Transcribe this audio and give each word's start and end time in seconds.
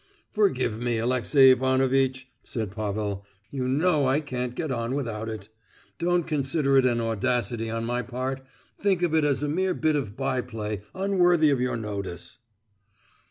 "Forgive 0.31 0.79
me, 0.81 0.97
Alexey 0.97 1.51
Ivanovitch," 1.51 2.27
said 2.43 2.71
Pavel, 2.71 3.23
"you 3.51 3.67
know 3.67 4.07
I 4.07 4.19
can't 4.19 4.55
get 4.55 4.71
on 4.71 4.95
without 4.95 5.29
it. 5.29 5.49
Don't 5.99 6.25
consider 6.25 6.75
it 6.77 6.87
an 6.87 6.99
audacity 6.99 7.69
on 7.69 7.85
my 7.85 8.01
part—think 8.01 9.03
of 9.03 9.13
it 9.13 9.23
as 9.23 9.43
a 9.43 9.47
mere 9.47 9.75
bit 9.75 9.95
of 9.95 10.17
by 10.17 10.41
play 10.41 10.81
unworthy 10.95 11.49
your 11.49 11.77
notice." 11.77 12.39